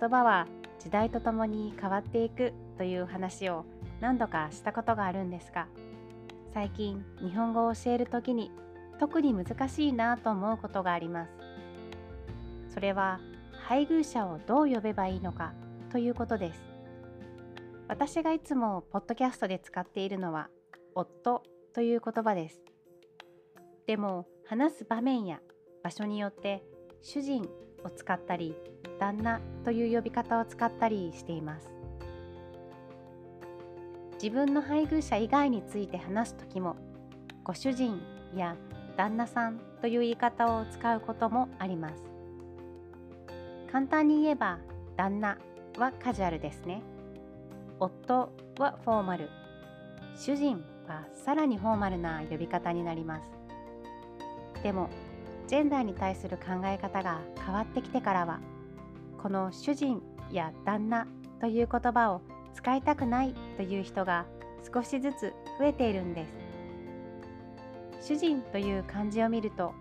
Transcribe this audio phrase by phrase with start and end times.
[0.00, 0.46] 言葉は
[0.78, 3.66] 時代とともに変わっていくという話を
[4.00, 5.66] 何度かしたことがあるんですが
[6.54, 8.50] 最近日本語を教える時に
[8.98, 11.32] 特に難しいなと思うことがあります。
[12.72, 13.20] それは
[13.66, 15.52] 配偶者をどう呼べばいいのか
[15.90, 16.60] ということです。
[17.88, 20.48] 私がいつもポッドキャストで使っているのは
[20.94, 21.42] 夫
[21.74, 22.60] という言葉です。
[23.86, 25.40] でも話す場面や
[25.82, 26.62] 場所によって
[27.00, 27.48] 主人
[27.84, 28.54] を使ったり
[29.00, 31.72] 旦那という呼び方を使ったりしています。
[34.22, 36.76] 自分の配偶者以外について話す時も
[37.42, 38.02] ご主人
[38.36, 38.54] や
[38.96, 42.02] 旦那さんという言い方を使うこともあります。
[43.72, 44.58] 簡単に言えば
[44.96, 45.38] 旦那
[45.78, 46.82] はカジュアルですね。
[47.78, 49.30] 夫はフォーマル。
[50.16, 53.30] 主人はさらにフォーマルな呼び方になります。
[54.62, 54.90] でも
[55.46, 58.40] ジェンダーに対する考え方が変わってきてからは
[59.22, 61.06] この主人や旦那
[61.40, 62.22] という言葉を
[62.54, 64.26] 使いたくないという人が
[64.72, 66.26] 少しずつ増えているんで
[68.00, 68.08] す。
[68.08, 69.74] 主人という漢字を見ると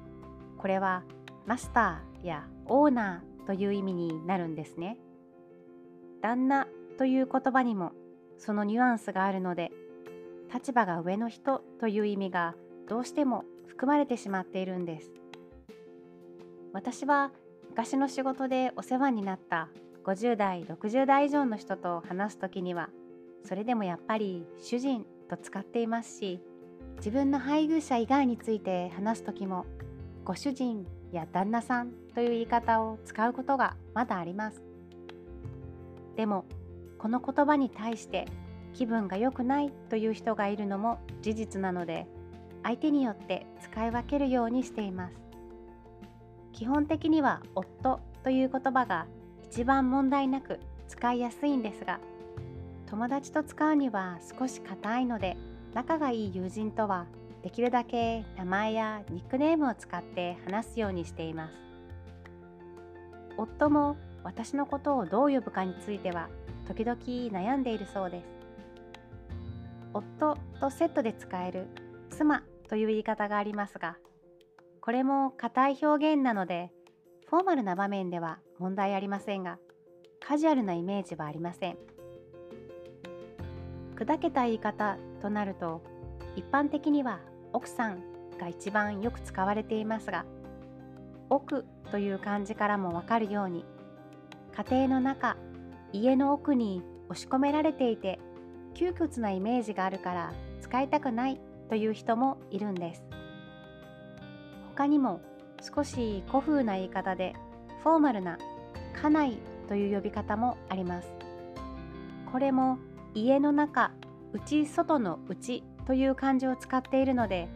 [0.57, 1.03] これは
[1.45, 4.97] マスターやオーナーという意味になるんですね。
[6.21, 7.93] 旦那という言葉にも
[8.37, 9.71] そのニュアンスがあるので
[10.53, 12.55] 立場が上の人という意味が
[12.89, 15.11] どうしても含まれてしまっているんです。
[16.73, 17.31] 私は
[17.69, 19.69] 昔の仕事でお世話になった
[20.03, 22.89] 50代60代以上の人と話す時には
[23.45, 26.41] それでもやっぱり主人と使っていますし
[26.97, 29.65] 自分の配偶者以外について話す時も
[30.25, 34.61] ご主人や旦那さんという言い方を使うことがまだあります。
[36.15, 36.45] でも
[36.97, 38.25] この言葉に対して
[38.73, 42.07] 気分が良くないという人がいるのも事実なので
[42.63, 45.28] 相手によって使い分けるようにしています。
[46.53, 49.07] 基本的には夫という言葉が
[49.43, 51.99] 一番問題なく使いやすいんですが
[52.89, 55.37] 友達と使うには少し硬いので
[55.73, 57.05] 仲がいい友人とは
[57.43, 61.53] できるだけ名前やニックネームを使って話すようにしています。
[63.37, 66.27] 夫も私のことをどう呼ぶかについては
[66.67, 68.25] 時々悩んでいるそうです。
[69.93, 71.67] 夫とセットで使える
[72.09, 73.97] 妻という言い方がありますが
[74.81, 76.71] これも硬い表現なので
[77.27, 79.59] フォーマルな場面では問題ありませんが
[80.25, 81.77] カジュアルなイメージはありません。
[83.99, 85.81] 砕けた言い方となると
[86.37, 87.19] 一般的には
[87.51, 88.01] 奥さん
[88.39, 90.25] が一番よく使われていますが
[91.29, 93.65] 奥という漢字からもわかるように
[94.55, 95.35] 家庭の中
[95.91, 98.19] 家の奥に押し込められていて
[98.73, 103.08] 窮屈なイメージがあるから使いたくないという人もいるんです。
[104.79, 105.19] 他にも
[105.61, 107.35] 少し古風な言い方で
[107.83, 108.39] フォーマルな
[109.03, 111.11] 家内という呼び方もあります。
[112.31, 112.77] これも
[113.13, 113.91] 家の中
[114.31, 117.49] 内外の内という漢字を使っているので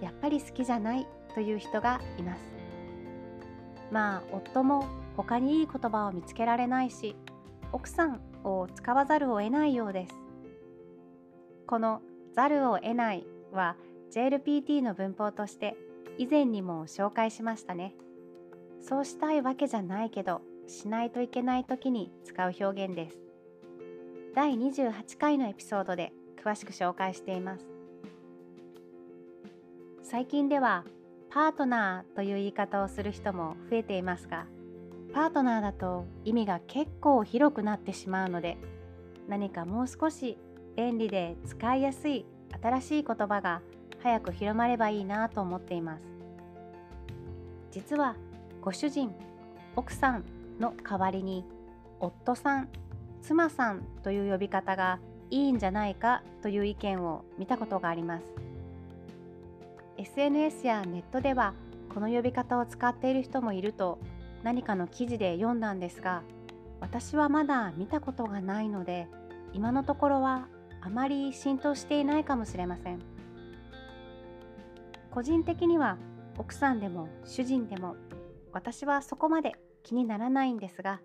[0.00, 2.42] やっぱり好きじゃないという人がいます。
[3.90, 4.86] まあ夫も
[5.16, 7.16] 他にいい言葉を見つけられないし
[7.72, 10.14] 奥さんを使わざるを得ないようです。
[11.66, 12.02] この
[12.36, 13.74] 「ざるを得ない」は
[14.12, 15.76] JLPT の文法として
[16.18, 17.94] 以前にも紹介しましたね。
[18.80, 23.18] そうしたいわけじゃないけどしないといけない時に使う表現です。
[24.34, 26.12] 第28回のエピソードで
[26.44, 27.66] 詳しく紹介しています。
[30.02, 30.84] 最近では
[31.30, 34.46] パートナーという言い方をする人も増えていますが
[35.12, 38.56] パートナーだと意味が結構広くなってしまうので
[39.28, 40.38] 何かもう少し
[40.76, 42.24] 便利で使いやすい
[42.62, 43.60] 新しい言葉が
[44.02, 46.02] 早く広まればいいなと思っています。
[47.70, 48.16] 実は
[48.62, 49.14] ご主人
[49.76, 50.24] 奥さん
[50.58, 51.44] の代わりに
[52.00, 52.68] 夫さん
[53.22, 54.98] 妻さんという呼び方が
[55.30, 58.24] いいんじゃないかという意見を見たことがあります。
[59.98, 61.54] SNS やネットでは
[61.92, 63.98] この呼び方を使っている人もいると
[64.42, 66.22] 何かの記事で読んだんですが
[66.80, 69.08] 私はまだ見たことがないので
[69.52, 70.46] 今のところは
[70.80, 73.17] あまり浸透していないかもしれません。
[75.10, 75.98] 個人的には
[76.36, 77.96] 奥さんでも主人でも
[78.52, 81.00] 私はそこまで気にならないんですが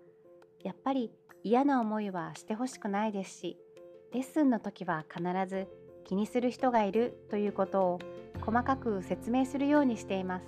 [0.62, 1.10] やっぱり
[1.42, 3.58] 嫌な思いはしてほしくないですし
[4.12, 5.66] レッスンの時は必ず
[6.04, 7.98] 気にする人がいるということを
[8.44, 10.46] 細かく説明するようにしています。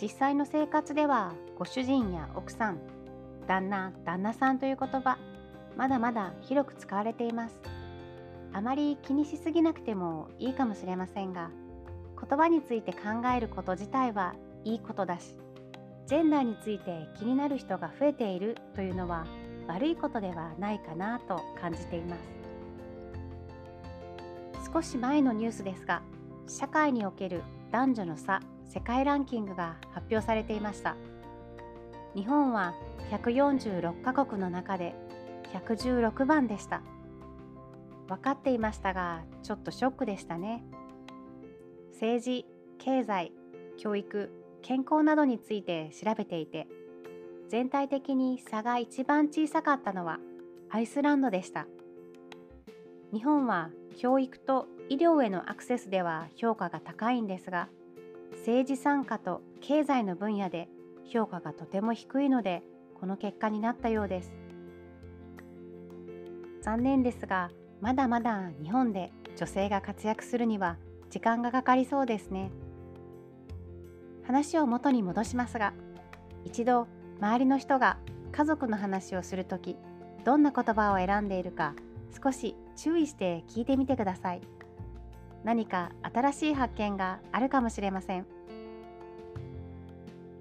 [0.00, 2.78] 実際の生活ではご主人や奥さん
[3.46, 5.18] 旦那旦那さんという言葉
[5.76, 7.60] まだまだ広く使われています。
[8.52, 11.50] あまり気にしすぎなくてもいいかもしれませんが
[12.20, 14.34] 言葉について考えること自体は
[14.64, 15.36] いいことだし
[16.06, 19.26] ジェンダーについて気になる人が増えているというのは
[19.66, 22.22] 悪いことではないかなと感じています。
[24.72, 26.02] 少し前のニュースですが
[26.46, 27.42] 社会における
[27.72, 30.96] 男女の差世界ランキングが発表されていました。
[32.14, 32.74] 日本は
[33.10, 34.94] 146カ国の中で
[35.52, 36.82] 116番でした。
[38.08, 40.62] 分かっていましたがちょっとショックでしたね。
[41.96, 42.44] 政治
[42.78, 43.32] 経済
[43.78, 46.66] 教育健康などについて調べていて
[47.48, 50.18] 全体的に差が一番小さかったのは
[50.68, 51.66] アイスランドでした。
[53.14, 57.68] 日本は教育と医療へのアクセスでは評価が高いんですが
[58.32, 60.68] 政治参加と経済の分野で
[61.06, 62.62] 評価がとても低いので
[63.00, 64.32] この結果になったようです。
[66.60, 67.50] 残念ですが
[67.80, 70.76] まだまだ日本で女性が活躍するには
[71.10, 72.50] 時間がかかりそうですね。
[74.24, 75.72] 話を元に戻しますが
[76.44, 76.88] 一度
[77.20, 77.98] 周りの人が
[78.32, 79.76] 家族の話をする時
[80.24, 81.74] どんな言葉を選んでいるか
[82.22, 84.40] 少し注意して聞いてみてください。
[85.44, 88.26] 何か新しい発見があるかもしれません。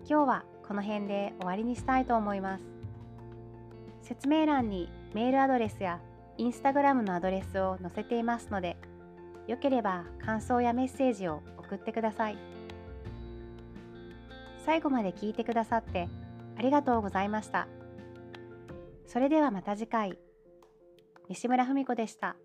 [0.10, 2.64] 今日はこの辺で終わりにしたいと思います。
[4.02, 6.00] 説明欄にメールアドレスや
[6.38, 8.78] インスタグラムのアドレスを載せていますので
[9.48, 12.38] よければ感想やメッセージを送ってください。
[14.66, 16.10] 最後まで聞いてくださって
[16.58, 17.68] ありがとうございました。
[19.06, 20.18] それではまた次回。
[21.30, 22.36] 西村文子でした。